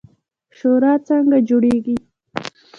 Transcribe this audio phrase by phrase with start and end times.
[0.57, 1.97] شورا څنګه جوړیږي؟